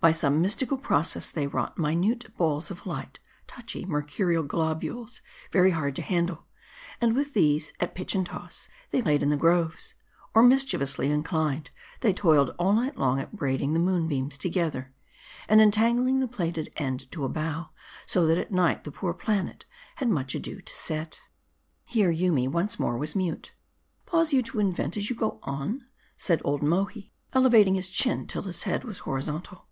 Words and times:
By 0.00 0.12
some 0.12 0.40
mys 0.40 0.54
tical 0.54 0.80
process 0.80 1.28
they 1.28 1.48
wrought 1.48 1.76
minute 1.76 2.32
balls 2.36 2.68
pf 2.70 2.86
light: 2.86 3.18
touchy, 3.48 3.84
mercurial 3.84 4.44
globules, 4.44 5.20
very 5.50 5.72
hard 5.72 5.96
to 5.96 6.02
handle; 6.02 6.46
and 7.00 7.16
with 7.16 7.34
these, 7.34 7.72
at 7.80 7.96
pitch 7.96 8.14
and 8.14 8.24
toss, 8.24 8.68
they 8.90 9.02
played 9.02 9.24
in 9.24 9.30
the 9.30 9.36
groves. 9.36 9.94
"Or 10.34 10.44
mischievously 10.44 11.10
inclined, 11.10 11.70
they 12.00 12.12
toiled 12.12 12.54
all 12.60 12.74
night 12.74 12.96
long 12.96 13.18
at 13.18 13.32
braiding 13.34 13.72
the 13.72 13.80
moon 13.80 14.06
beams 14.06 14.38
together, 14.38 14.94
and 15.48 15.60
entangling 15.60 16.20
the 16.20 16.28
plaited 16.28 16.72
end 16.76 17.10
to 17.10 17.24
a 17.24 17.28
bough; 17.28 17.70
so 18.06 18.24
that 18.28 18.38
at 18.38 18.52
night, 18.52 18.84
the 18.84 18.92
poor 18.92 19.12
planet 19.12 19.64
had 19.96 20.08
much 20.08 20.32
ado 20.32 20.60
to 20.60 20.76
set." 20.76 21.18
Here 21.82 22.12
Yoomy 22.12 22.46
once 22.46 22.78
more 22.78 22.96
was 22.96 23.16
mute." 23.16 23.52
Pause 24.06 24.32
you 24.34 24.42
to 24.42 24.60
invent 24.60 24.96
as 24.96 25.10
you 25.10 25.16
go 25.16 25.40
on?" 25.42 25.86
said 26.16 26.40
old 26.44 26.62
Mohi, 26.62 27.12
elevating 27.32 27.74
his 27.74 27.88
chin, 27.88 28.28
till 28.28 28.42
his 28.44 28.62
beard 28.62 28.84
was 28.84 29.00
horizontal. 29.00 29.64